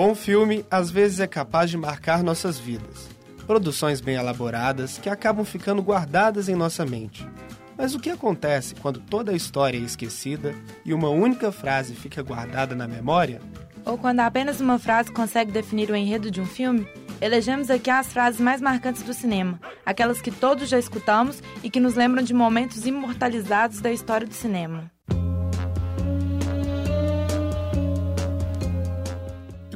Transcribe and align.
bom 0.00 0.14
filme 0.14 0.64
às 0.70 0.90
vezes 0.90 1.20
é 1.20 1.26
capaz 1.26 1.68
de 1.68 1.76
marcar 1.76 2.22
nossas 2.22 2.58
vidas. 2.58 3.06
Produções 3.46 4.00
bem 4.00 4.16
elaboradas 4.16 4.96
que 4.96 5.10
acabam 5.10 5.44
ficando 5.44 5.82
guardadas 5.82 6.48
em 6.48 6.54
nossa 6.54 6.86
mente. 6.86 7.28
Mas 7.76 7.94
o 7.94 8.00
que 8.00 8.08
acontece 8.08 8.74
quando 8.76 8.98
toda 8.98 9.32
a 9.32 9.36
história 9.36 9.76
é 9.76 9.82
esquecida 9.82 10.54
e 10.86 10.94
uma 10.94 11.10
única 11.10 11.52
frase 11.52 11.94
fica 11.94 12.22
guardada 12.22 12.74
na 12.74 12.88
memória? 12.88 13.42
Ou 13.84 13.98
quando 13.98 14.20
apenas 14.20 14.58
uma 14.58 14.78
frase 14.78 15.12
consegue 15.12 15.52
definir 15.52 15.90
o 15.90 15.96
enredo 15.96 16.30
de 16.30 16.40
um 16.40 16.46
filme? 16.46 16.88
Elegemos 17.20 17.68
aqui 17.68 17.90
as 17.90 18.10
frases 18.10 18.40
mais 18.40 18.62
marcantes 18.62 19.02
do 19.02 19.12
cinema, 19.12 19.60
aquelas 19.84 20.22
que 20.22 20.30
todos 20.30 20.66
já 20.70 20.78
escutamos 20.78 21.42
e 21.62 21.68
que 21.68 21.78
nos 21.78 21.94
lembram 21.94 22.22
de 22.22 22.32
momentos 22.32 22.86
imortalizados 22.86 23.82
da 23.82 23.92
história 23.92 24.26
do 24.26 24.32
cinema. 24.32 24.90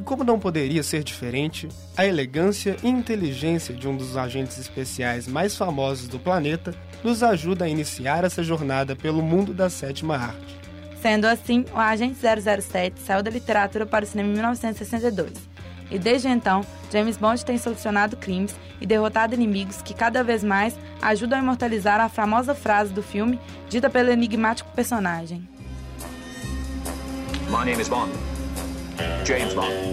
Como 0.05 0.23
não 0.23 0.39
poderia 0.39 0.83
ser 0.83 1.03
diferente, 1.03 1.67
a 1.97 2.05
elegância 2.05 2.77
e 2.83 2.87
inteligência 2.87 3.73
de 3.73 3.87
um 3.87 3.97
dos 3.97 4.15
agentes 4.15 4.57
especiais 4.59 5.27
mais 5.27 5.57
famosos 5.57 6.07
do 6.07 6.19
planeta 6.19 6.73
nos 7.03 7.23
ajuda 7.23 7.65
a 7.65 7.69
iniciar 7.69 8.23
essa 8.23 8.43
jornada 8.43 8.95
pelo 8.95 9.21
mundo 9.21 9.53
da 9.53 9.69
sétima 9.69 10.15
arte. 10.15 10.59
Sendo 11.01 11.25
assim, 11.25 11.65
o 11.73 11.77
Agente 11.77 12.17
007 12.19 12.99
saiu 12.99 13.21
da 13.21 13.29
literatura 13.29 13.85
para 13.85 14.05
o 14.05 14.07
cinema 14.07 14.29
em 14.29 14.33
1962. 14.33 15.31
E 15.91 15.99
desde 15.99 16.27
então, 16.27 16.61
James 16.91 17.17
Bond 17.17 17.45
tem 17.45 17.57
solucionado 17.57 18.17
crimes 18.17 18.55
e 18.81 18.85
derrotado 18.85 19.35
inimigos 19.35 19.81
que 19.81 19.93
cada 19.93 20.23
vez 20.23 20.43
mais 20.43 20.75
ajudam 21.01 21.37
a 21.39 21.41
imortalizar 21.41 21.99
a 21.99 22.09
famosa 22.09 22.55
frase 22.55 22.91
do 22.91 23.03
filme 23.03 23.39
dita 23.69 23.89
pelo 23.89 24.09
enigmático 24.09 24.71
personagem. 24.75 25.47
My 27.49 27.63
name 27.63 27.79
is 27.79 27.87
Bond. 27.87 28.11
James 29.25 29.53
Bond. 29.53 29.85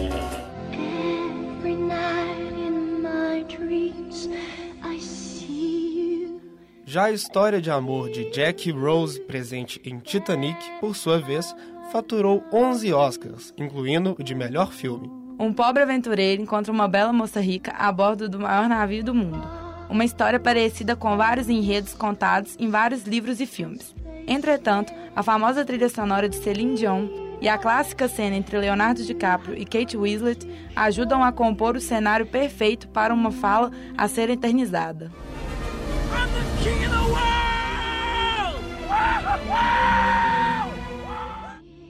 Já 6.84 7.05
a 7.05 7.11
história 7.11 7.59
de 7.59 7.70
amor 7.70 8.11
de 8.11 8.31
Jack 8.31 8.70
Rose, 8.70 9.19
presente 9.22 9.81
em 9.83 9.98
Titanic, 9.98 10.59
por 10.78 10.94
sua 10.94 11.19
vez, 11.19 11.56
faturou 11.91 12.44
11 12.53 12.92
Oscars, 12.92 13.55
incluindo 13.56 14.14
o 14.19 14.22
de 14.22 14.34
melhor 14.34 14.70
filme. 14.70 15.11
Um 15.39 15.55
pobre 15.55 15.83
aventureiro 15.83 16.42
encontra 16.42 16.70
uma 16.70 16.87
bela 16.87 17.11
moça 17.11 17.41
rica 17.41 17.72
a 17.72 17.91
bordo 17.91 18.28
do 18.28 18.39
maior 18.39 18.69
navio 18.69 19.03
do 19.03 19.14
mundo. 19.14 19.42
Uma 19.89 20.05
história 20.05 20.39
parecida 20.39 20.94
com 20.94 21.16
vários 21.16 21.48
enredos 21.48 21.94
contados 21.94 22.56
em 22.59 22.69
vários 22.69 23.05
livros 23.05 23.41
e 23.41 23.47
filmes. 23.47 23.94
Entretanto, 24.27 24.92
a 25.16 25.22
famosa 25.22 25.64
trilha 25.64 25.89
sonora 25.89 26.28
de 26.28 26.37
Celine 26.37 26.77
Dion 26.77 27.31
e 27.43 27.48
a 27.48 27.59
clássica 27.59 28.07
cena 28.07 28.37
entre 28.37 28.57
Leonardo 28.57 29.03
DiCaprio 29.03 29.59
e 29.59 29.65
Kate 29.65 29.97
Winslet 29.97 30.48
ajudam 30.77 31.25
a 31.25 31.33
compor 31.33 31.75
o 31.75 31.81
cenário 31.81 32.25
perfeito 32.25 32.87
para 32.89 33.12
uma 33.12 33.33
fala 33.33 33.73
a 33.99 34.07
ser 34.07 34.31
eternizada. 34.31 35.11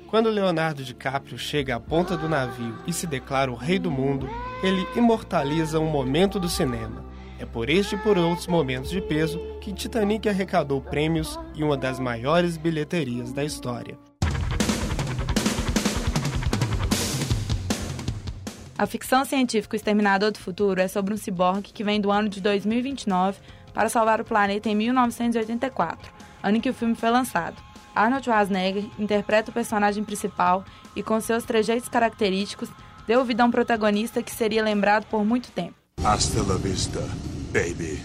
Quando 0.08 0.30
Leonardo 0.30 0.82
DiCaprio 0.82 1.36
chega 1.36 1.76
à 1.76 1.80
ponta 1.80 2.16
do 2.16 2.30
navio 2.30 2.78
e 2.86 2.92
se 2.92 3.06
declara 3.06 3.52
o 3.52 3.54
rei 3.54 3.78
do 3.78 3.90
mundo, 3.90 4.30
ele 4.62 4.86
imortaliza 4.96 5.78
um 5.78 5.90
momento 5.90 6.40
do 6.40 6.48
cinema. 6.48 7.04
É 7.38 7.44
por 7.44 7.68
este 7.68 7.94
e 7.94 7.98
por 7.98 8.16
outros 8.16 8.46
momentos 8.46 8.90
de 8.90 9.02
peso 9.02 9.38
que 9.60 9.72
Titanic 9.72 10.26
arrecadou 10.28 10.80
prêmios 10.80 11.38
e 11.54 11.62
uma 11.62 11.76
das 11.76 11.98
maiores 12.00 12.56
bilheterias 12.56 13.32
da 13.34 13.44
história. 13.44 13.98
A 18.82 18.86
ficção 18.86 19.24
científica 19.24 19.76
O 19.76 19.76
Exterminador 19.76 20.32
do 20.32 20.40
Futuro 20.40 20.80
é 20.80 20.88
sobre 20.88 21.14
um 21.14 21.16
ciborgue 21.16 21.72
que 21.72 21.84
vem 21.84 22.00
do 22.00 22.10
ano 22.10 22.28
de 22.28 22.40
2029 22.40 23.38
para 23.72 23.88
salvar 23.88 24.20
o 24.20 24.24
planeta 24.24 24.68
em 24.68 24.74
1984, 24.74 26.12
ano 26.42 26.56
em 26.56 26.60
que 26.60 26.68
o 26.68 26.74
filme 26.74 26.96
foi 26.96 27.08
lançado. 27.08 27.62
Arnold 27.94 28.24
Schwarzenegger 28.24 28.84
interpreta 28.98 29.52
o 29.52 29.54
personagem 29.54 30.02
principal 30.02 30.64
e, 30.96 31.02
com 31.02 31.20
seus 31.20 31.44
trejeitos 31.44 31.88
característicos, 31.88 32.70
deu 33.06 33.24
vida 33.24 33.44
a 33.44 33.46
um 33.46 33.52
protagonista 33.52 34.20
que 34.20 34.32
seria 34.32 34.64
lembrado 34.64 35.04
por 35.04 35.24
muito 35.24 35.52
tempo. 35.52 35.74
Hasta 36.02 36.42
la 36.42 36.56
vista, 36.56 37.02
baby. 37.52 38.02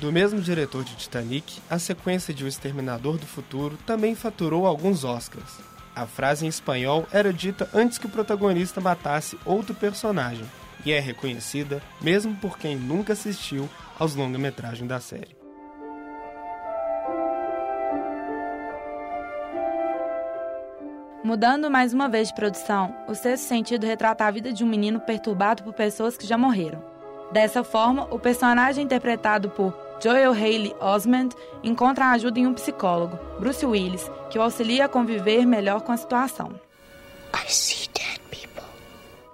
Do 0.00 0.12
mesmo 0.12 0.40
diretor 0.40 0.84
de 0.84 0.94
Titanic, 0.94 1.60
a 1.68 1.76
sequência 1.76 2.32
de 2.32 2.44
O 2.44 2.48
Exterminador 2.48 3.18
do 3.18 3.26
Futuro 3.26 3.76
também 3.84 4.14
faturou 4.14 4.64
alguns 4.64 5.02
Oscars. 5.02 5.58
A 5.94 6.06
frase 6.06 6.46
em 6.46 6.48
espanhol 6.48 7.04
era 7.10 7.32
dita 7.32 7.68
antes 7.74 7.98
que 7.98 8.06
o 8.06 8.10
protagonista 8.10 8.80
matasse 8.80 9.36
outro 9.44 9.74
personagem 9.74 10.44
e 10.86 10.92
é 10.92 11.00
reconhecida 11.00 11.82
mesmo 12.00 12.36
por 12.36 12.56
quem 12.56 12.76
nunca 12.76 13.12
assistiu 13.12 13.68
aos 13.98 14.14
longa-metragens 14.14 14.88
da 14.88 15.00
série. 15.00 15.36
Mudando 21.24 21.68
mais 21.68 21.92
uma 21.92 22.08
vez 22.08 22.28
de 22.28 22.34
produção, 22.34 22.94
o 23.08 23.14
sexto 23.16 23.48
sentido 23.48 23.84
retrata 23.84 24.24
a 24.24 24.30
vida 24.30 24.52
de 24.52 24.62
um 24.62 24.68
menino 24.68 25.00
perturbado 25.00 25.64
por 25.64 25.72
pessoas 25.72 26.16
que 26.16 26.24
já 26.24 26.38
morreram. 26.38 26.80
Dessa 27.32 27.64
forma, 27.64 28.06
o 28.12 28.18
personagem 28.20 28.84
interpretado 28.84 29.50
por 29.50 29.87
Joel 30.00 30.32
Haley 30.32 30.74
Osment 30.80 31.30
encontra 31.62 32.12
ajuda 32.12 32.38
em 32.38 32.46
um 32.46 32.54
psicólogo, 32.54 33.18
Bruce 33.40 33.66
Willis, 33.66 34.08
que 34.30 34.38
o 34.38 34.42
auxilia 34.42 34.84
a 34.84 34.88
conviver 34.88 35.44
melhor 35.44 35.80
com 35.80 35.92
a 35.92 35.96
situação. 35.96 36.52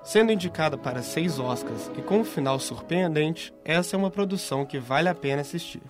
Sendo 0.02 0.32
indicada 0.32 0.78
para 0.78 1.02
seis 1.02 1.38
Oscars 1.38 1.90
e 1.98 2.02
com 2.02 2.20
um 2.20 2.24
final 2.24 2.58
surpreendente, 2.60 3.52
essa 3.64 3.96
é 3.96 3.98
uma 3.98 4.10
produção 4.10 4.64
que 4.64 4.78
vale 4.78 5.08
a 5.08 5.14
pena 5.14 5.42
assistir. 5.42 5.82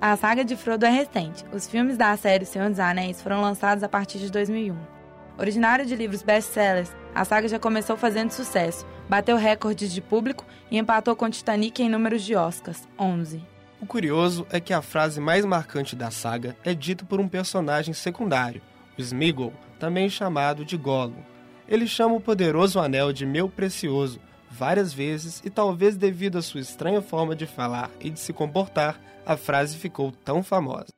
A 0.00 0.16
saga 0.16 0.44
de 0.44 0.56
Frodo 0.56 0.86
é 0.86 0.90
recente. 0.90 1.44
Os 1.52 1.66
filmes 1.66 1.96
da 1.96 2.16
série 2.16 2.44
Senhor 2.44 2.68
dos 2.68 2.78
Anéis 2.78 3.20
foram 3.20 3.40
lançados 3.40 3.82
a 3.82 3.88
partir 3.88 4.18
de 4.18 4.30
2001. 4.30 4.97
Originário 5.38 5.86
de 5.86 5.94
livros 5.94 6.20
best-sellers, 6.20 6.90
a 7.14 7.24
saga 7.24 7.46
já 7.46 7.60
começou 7.60 7.96
fazendo 7.96 8.32
sucesso, 8.32 8.84
bateu 9.08 9.36
recordes 9.36 9.92
de 9.92 10.00
público 10.00 10.44
e 10.68 10.76
empatou 10.76 11.14
com 11.14 11.30
Titanic 11.30 11.80
em 11.80 11.88
números 11.88 12.24
de 12.24 12.34
Oscars, 12.34 12.88
11. 12.98 13.40
O 13.80 13.86
curioso 13.86 14.44
é 14.50 14.58
que 14.58 14.72
a 14.72 14.82
frase 14.82 15.20
mais 15.20 15.44
marcante 15.44 15.94
da 15.94 16.10
saga 16.10 16.56
é 16.64 16.74
dita 16.74 17.04
por 17.04 17.20
um 17.20 17.28
personagem 17.28 17.94
secundário, 17.94 18.60
o 18.98 19.00
Smeagol, 19.00 19.52
também 19.78 20.10
chamado 20.10 20.64
de 20.64 20.76
Gollum. 20.76 21.22
Ele 21.68 21.86
chama 21.86 22.16
o 22.16 22.20
poderoso 22.20 22.80
anel 22.80 23.12
de 23.12 23.24
meu 23.24 23.48
precioso 23.48 24.18
várias 24.50 24.92
vezes 24.92 25.40
e 25.44 25.50
talvez 25.50 25.96
devido 25.96 26.38
à 26.38 26.42
sua 26.42 26.60
estranha 26.60 27.00
forma 27.00 27.36
de 27.36 27.46
falar 27.46 27.92
e 28.00 28.10
de 28.10 28.18
se 28.18 28.32
comportar, 28.32 29.00
a 29.24 29.36
frase 29.36 29.76
ficou 29.76 30.10
tão 30.10 30.42
famosa. 30.42 30.88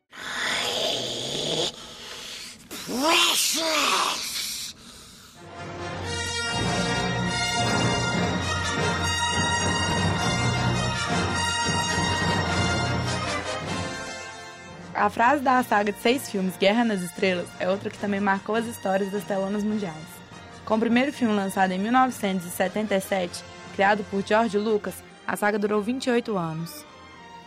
Precious! 2.87 4.30
A 15.01 15.09
frase 15.09 15.43
da 15.43 15.63
saga 15.63 15.93
de 15.93 15.99
seis 15.99 16.31
filmes 16.31 16.59
Guerra 16.59 16.85
nas 16.85 17.01
Estrelas 17.01 17.49
é 17.59 17.67
outra 17.71 17.89
que 17.89 17.97
também 17.97 18.21
marcou 18.21 18.55
as 18.55 18.67
histórias 18.67 19.11
das 19.11 19.25
telonas 19.25 19.65
mundiais. 19.65 19.97
Com 20.67 20.75
o 20.75 20.79
primeiro 20.79 21.11
filme 21.11 21.35
lançado 21.35 21.73
em 21.73 21.79
1977, 21.79 23.43
criado 23.75 24.05
por 24.11 24.23
George 24.23 24.59
Lucas, 24.59 25.03
a 25.27 25.35
saga 25.37 25.59
durou 25.59 25.81
28 25.81 26.37
anos. 26.37 26.85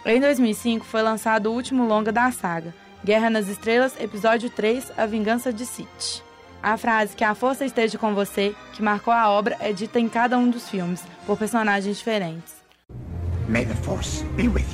Em 0.03 0.19
2005 0.19 0.83
foi 0.83 1.03
lançado 1.03 1.45
o 1.45 1.53
último 1.53 1.85
longa 1.85 2.11
da 2.11 2.31
saga, 2.31 2.73
Guerra 3.05 3.29
nas 3.29 3.47
Estrelas, 3.47 4.01
episódio 4.01 4.49
3, 4.49 4.91
A 4.97 5.05
Vingança 5.05 5.53
de 5.53 5.67
Sith. 5.67 6.23
A 6.59 6.75
frase 6.75 7.15
que 7.15 7.23
a 7.23 7.35
força 7.35 7.63
esteja 7.63 7.99
com 7.99 8.15
você, 8.15 8.55
que 8.73 8.81
marcou 8.81 9.13
a 9.13 9.29
obra, 9.29 9.57
é 9.59 9.71
dita 9.71 9.99
em 9.99 10.09
cada 10.09 10.39
um 10.39 10.49
dos 10.49 10.67
filmes, 10.67 11.03
por 11.27 11.37
personagens 11.37 11.99
diferentes. 11.99 12.55
May 13.47 13.63
the 13.63 13.75
force 13.75 14.23
be 14.35 14.47
with 14.47 14.72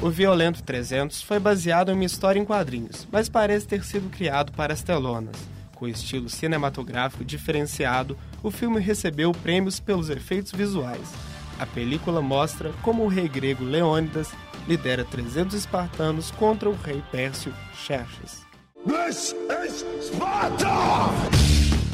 O 0.00 0.10
Violento 0.10 0.62
300 0.62 1.22
foi 1.22 1.40
baseado 1.40 1.90
em 1.90 1.94
uma 1.94 2.04
história 2.04 2.38
em 2.38 2.44
quadrinhos, 2.44 3.08
mas 3.10 3.28
parece 3.28 3.66
ter 3.66 3.84
sido 3.84 4.08
criado 4.08 4.52
para 4.52 4.72
as 4.72 4.80
telonas. 4.80 5.34
Com 5.74 5.88
estilo 5.88 6.28
cinematográfico 6.28 7.24
diferenciado, 7.24 8.16
o 8.40 8.48
filme 8.48 8.78
recebeu 8.78 9.32
prêmios 9.32 9.80
pelos 9.80 10.08
efeitos 10.08 10.52
visuais. 10.52 11.12
A 11.58 11.66
película 11.66 12.22
mostra 12.22 12.72
como 12.80 13.02
o 13.02 13.08
rei 13.08 13.28
grego 13.28 13.64
Leônidas 13.64 14.30
lidera 14.68 15.04
300 15.04 15.56
espartanos 15.56 16.30
contra 16.30 16.70
o 16.70 16.76
rei 16.76 17.02
pércio 17.10 17.52
Xerxes. 17.74 18.46
This 18.86 19.34
is 19.66 19.84
Sparta! 20.00 20.68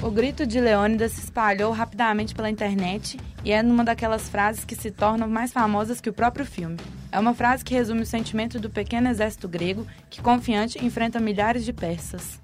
O 0.03 0.11
grito 0.11 0.47
de 0.47 0.61
Leônidas 0.61 1.13
se 1.13 1.21
espalhou 1.21 1.73
rapidamente 1.73 2.35
pela 2.35 2.51
internet 2.51 3.19
e 3.43 3.51
é 3.51 3.63
uma 3.63 3.83
daquelas 3.83 4.29
frases 4.29 4.63
que 4.63 4.77
se 4.77 4.91
tornam 4.91 5.27
mais 5.27 5.51
famosas 5.51 6.03
que 6.03 6.11
o 6.11 6.13
próprio 6.13 6.45
filme. 6.45 6.77
É 7.15 7.19
uma 7.21 7.33
frase 7.33 7.65
que 7.65 7.73
resume 7.73 8.03
o 8.03 8.07
sentimento 8.07 8.59
do 8.59 8.69
pequeno 8.69 9.09
exército 9.09 9.47
grego 9.47 9.87
que, 10.11 10.21
confiante, 10.21 10.85
enfrenta 10.85 11.21
milhares 11.21 11.65
de 11.65 11.73
persas. 11.73 12.43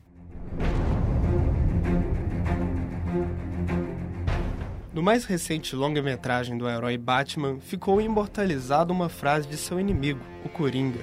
No 4.94 5.02
mais 5.02 5.24
recente 5.24 5.74
longa-metragem 5.74 6.56
do 6.56 6.68
herói 6.68 6.96
Batman, 6.96 7.58
ficou 7.58 8.00
imortalizada 8.00 8.92
uma 8.92 9.08
frase 9.08 9.48
de 9.48 9.56
seu 9.56 9.80
inimigo, 9.80 10.20
o 10.44 10.48
Coringa. 10.48 11.00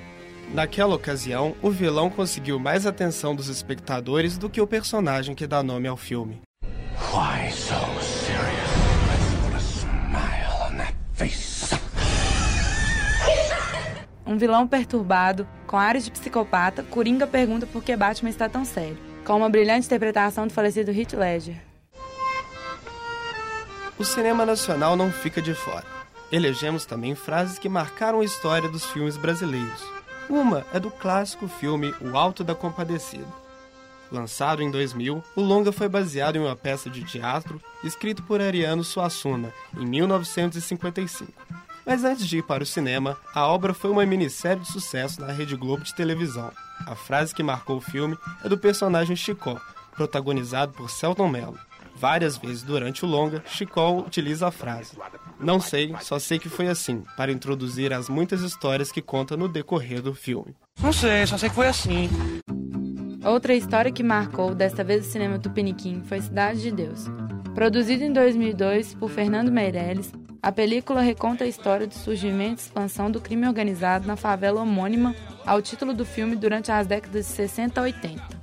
Naquela 0.53 0.95
ocasião, 0.95 1.53
o 1.61 1.69
vilão 1.69 2.09
conseguiu 2.09 2.57
mais 2.57 2.85
atenção 2.85 3.35
dos 3.35 3.49
espectadores 3.49 4.37
do 4.37 4.49
que 4.49 4.61
o 4.61 4.67
personagem 4.67 5.35
que 5.35 5.45
dá 5.45 5.61
nome 5.61 5.89
ao 5.89 5.97
filme. 5.97 6.39
Why 7.11 7.51
so 7.51 7.75
serious? 7.99 8.77
Let's 9.09 9.33
put 9.43 9.53
a 9.53 9.59
smile 9.59 10.71
on 10.71 10.77
that 10.77 10.93
face. 11.11 11.56
Um 14.27 14.37
vilão 14.37 14.67
perturbado, 14.67 15.47
com 15.65 15.77
ares 15.77 16.03
de 16.03 16.11
psicopata, 16.11 16.83
Coringa 16.83 17.25
pergunta 17.25 17.65
por 17.65 17.83
que 17.83 17.95
Batman 17.95 18.29
está 18.29 18.49
tão 18.49 18.65
sério, 18.65 18.97
com 19.25 19.37
uma 19.37 19.49
brilhante 19.49 19.87
interpretação 19.87 20.45
do 20.45 20.53
falecido 20.53 20.91
Heath 20.91 21.13
Ledger 21.13 21.67
o 23.99 24.05
cinema 24.05 24.45
nacional 24.45 24.95
não 24.95 25.11
fica 25.11 25.41
de 25.41 25.55
fora. 25.55 25.85
Elegemos 26.31 26.85
também 26.85 27.15
frases 27.15 27.57
que 27.57 27.67
marcaram 27.67 28.19
a 28.19 28.25
história 28.25 28.69
dos 28.69 28.85
filmes 28.85 29.17
brasileiros. 29.17 29.83
Uma 30.29 30.65
é 30.71 30.79
do 30.79 30.91
clássico 30.91 31.47
filme 31.47 31.93
O 31.99 32.15
Alto 32.15 32.43
da 32.43 32.53
Compadecida. 32.53 33.25
Lançado 34.11 34.61
em 34.61 34.69
2000, 34.69 35.23
o 35.35 35.41
longa 35.41 35.71
foi 35.71 35.89
baseado 35.89 36.35
em 36.35 36.39
uma 36.39 36.55
peça 36.55 36.89
de 36.89 37.03
teatro 37.03 37.59
escrita 37.83 38.21
por 38.21 38.39
Ariano 38.39 38.83
Suassuna, 38.83 39.51
em 39.75 39.85
1955. 39.85 41.46
Mas 41.87 42.03
antes 42.03 42.27
de 42.27 42.39
ir 42.39 42.43
para 42.43 42.63
o 42.63 42.65
cinema, 42.65 43.17
a 43.33 43.47
obra 43.47 43.73
foi 43.73 43.89
uma 43.89 44.05
minissérie 44.05 44.61
de 44.61 44.69
sucesso 44.69 45.21
na 45.21 45.31
Rede 45.31 45.55
Globo 45.55 45.85
de 45.85 45.95
televisão. 45.95 46.51
A 46.85 46.95
frase 46.95 47.33
que 47.33 47.41
marcou 47.41 47.77
o 47.77 47.81
filme 47.81 48.17
é 48.43 48.49
do 48.49 48.57
personagem 48.57 49.15
Chicó, 49.15 49.57
protagonizado 49.95 50.73
por 50.73 50.89
Celton 50.89 51.29
Mello. 51.29 51.57
Várias 51.95 52.37
vezes 52.37 52.61
durante 52.61 53.05
o 53.05 53.07
longa, 53.07 53.41
Chicol 53.47 53.99
utiliza 53.99 54.49
a 54.49 54.51
frase: 54.51 54.97
Não 55.39 55.61
sei, 55.61 55.95
só 56.01 56.19
sei 56.19 56.37
que 56.37 56.49
foi 56.49 56.67
assim, 56.67 57.05
para 57.15 57.31
introduzir 57.31 57.93
as 57.93 58.09
muitas 58.09 58.41
histórias 58.41 58.91
que 58.91 59.01
conta 59.01 59.37
no 59.37 59.47
decorrer 59.47 60.01
do 60.01 60.13
filme. 60.13 60.53
Não 60.83 60.91
sei, 60.91 61.25
só 61.25 61.37
sei 61.37 61.47
que 61.47 61.55
foi 61.55 61.67
assim. 61.67 62.09
Outra 63.23 63.55
história 63.55 63.93
que 63.93 64.03
marcou, 64.03 64.53
desta 64.53 64.83
vez 64.83 65.07
o 65.07 65.09
cinema 65.09 65.39
tupiniquim, 65.39 66.03
foi 66.03 66.19
Cidade 66.19 66.61
de 66.61 66.71
Deus. 66.71 67.05
Produzido 67.55 68.03
em 68.03 68.11
2002 68.11 68.93
por 68.93 69.09
Fernando 69.09 69.51
Meirelles, 69.51 70.11
a 70.41 70.51
película 70.51 71.01
reconta 71.01 71.43
a 71.43 71.47
história 71.47 71.87
do 71.87 71.93
surgimento 71.93 72.61
e 72.61 72.65
expansão 72.65 73.09
do 73.09 73.19
crime 73.21 73.47
organizado 73.47 74.07
na 74.07 74.15
favela 74.15 74.61
homônima 74.61 75.15
ao 75.45 75.61
título 75.61 75.93
do 75.93 76.05
filme 76.05 76.35
durante 76.35 76.71
as 76.71 76.87
décadas 76.87 77.25
de 77.25 77.31
60 77.31 77.79
a 77.79 77.83
80. 77.83 78.37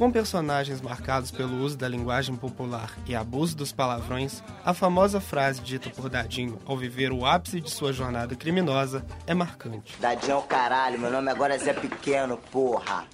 Com 0.00 0.10
personagens 0.10 0.80
marcados 0.80 1.30
pelo 1.30 1.62
uso 1.62 1.76
da 1.76 1.86
linguagem 1.86 2.34
popular 2.34 2.90
e 3.06 3.14
abuso 3.14 3.54
dos 3.54 3.70
palavrões, 3.70 4.42
a 4.64 4.72
famosa 4.72 5.20
frase 5.20 5.60
dita 5.60 5.90
por 5.90 6.08
Dadinho 6.08 6.58
ao 6.64 6.74
viver 6.74 7.12
o 7.12 7.26
ápice 7.26 7.60
de 7.60 7.70
sua 7.70 7.92
jornada 7.92 8.34
criminosa 8.34 9.04
é 9.26 9.34
marcante. 9.34 9.94
Dadinho 10.00 10.32
é 10.32 10.36
o 10.36 10.42
caralho, 10.42 10.98
meu 10.98 11.10
nome 11.10 11.30
agora 11.30 11.54
é 11.54 11.58
Zé 11.58 11.74
Pequeno, 11.74 12.38
porra. 12.50 13.04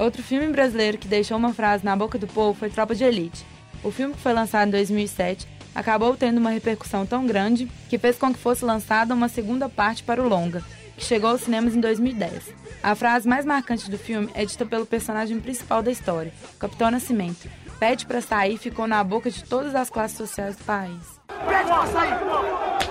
Outro 0.00 0.22
filme 0.22 0.46
brasileiro 0.46 0.96
que 0.96 1.06
deixou 1.06 1.36
uma 1.36 1.52
frase 1.52 1.84
na 1.84 1.94
boca 1.94 2.16
do 2.16 2.26
povo 2.26 2.58
foi 2.58 2.70
Tropa 2.70 2.94
de 2.94 3.04
Elite. 3.04 3.44
O 3.84 3.90
filme 3.90 4.14
que 4.14 4.20
foi 4.22 4.32
lançado 4.32 4.68
em 4.68 4.70
2007 4.70 5.46
acabou 5.74 6.16
tendo 6.16 6.38
uma 6.38 6.48
repercussão 6.48 7.04
tão 7.04 7.26
grande 7.26 7.70
que 7.90 7.98
fez 7.98 8.16
com 8.16 8.32
que 8.32 8.38
fosse 8.38 8.64
lançada 8.64 9.12
uma 9.12 9.28
segunda 9.28 9.68
parte 9.68 10.02
para 10.02 10.22
o 10.22 10.26
longa, 10.26 10.64
que 10.96 11.04
chegou 11.04 11.28
aos 11.28 11.42
cinemas 11.42 11.76
em 11.76 11.80
2010. 11.80 12.54
A 12.82 12.94
frase 12.94 13.28
mais 13.28 13.44
marcante 13.44 13.90
do 13.90 13.98
filme 13.98 14.30
é 14.32 14.46
dita 14.46 14.64
pelo 14.64 14.86
personagem 14.86 15.38
principal 15.38 15.82
da 15.82 15.90
história, 15.90 16.32
Capitão 16.58 16.90
Nascimento. 16.90 17.50
Pede 17.78 18.06
para 18.06 18.22
sair 18.22 18.56
ficou 18.56 18.86
na 18.86 19.04
boca 19.04 19.30
de 19.30 19.44
todas 19.44 19.74
as 19.74 19.90
classes 19.90 20.16
sociais 20.16 20.56
do 20.56 20.64
país. 20.64 21.20
Pede 21.28 21.68
para 21.68 21.86
sair! 21.86 22.14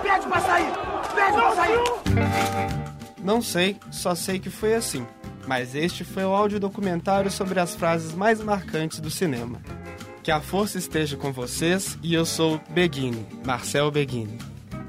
Pede 0.00 0.26
para 0.28 0.40
sair! 0.40 0.72
Pede 1.16 1.32
para 1.32 1.54
sair! 1.56 1.78
Não 3.18 3.42
sei, 3.42 3.76
só 3.90 4.14
sei 4.14 4.38
que 4.38 4.48
foi 4.48 4.74
assim. 4.74 5.04
Mas 5.50 5.74
este 5.74 6.04
foi 6.04 6.24
o 6.24 6.32
áudio 6.32 6.60
documentário 6.60 7.28
sobre 7.28 7.58
as 7.58 7.74
frases 7.74 8.14
mais 8.14 8.40
marcantes 8.40 9.00
do 9.00 9.10
cinema. 9.10 9.60
Que 10.22 10.30
a 10.30 10.40
força 10.40 10.78
esteja 10.78 11.16
com 11.16 11.32
vocês 11.32 11.98
e 12.04 12.14
eu 12.14 12.24
sou 12.24 12.60
Beguini, 12.70 13.26
Marcel 13.44 13.90
Beguini. 13.90 14.38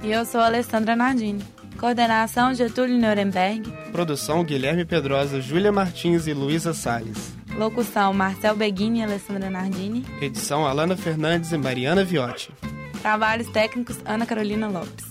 E 0.04 0.12
eu 0.12 0.24
sou 0.24 0.40
Alessandra 0.40 0.96
Nardini. 0.96 1.44
Coordenação 1.80 2.54
Getúlio 2.54 2.96
Nuremberg. 2.96 3.74
Produção 3.92 4.44
Guilherme 4.44 4.86
Pedrosa, 4.86 5.42
Júlia 5.42 5.72
Martins 5.72 6.28
e 6.28 6.34
Luísa 6.34 6.76
Salles. 6.76 7.34
Locução 7.58 8.14
Marcel 8.14 8.56
Beguini 8.56 9.00
e 9.00 9.04
Alessandra 9.04 9.50
Nardini. 9.50 10.06
Edição 10.22 10.68
Alana 10.68 10.96
Fernandes 10.96 11.52
e 11.52 11.58
Mariana 11.58 12.04
Viotti. 12.04 12.54
Trabalhos 13.02 13.50
técnicos 13.50 13.98
Ana 14.06 14.28
Carolina 14.28 14.68
Lopes. 14.68 15.11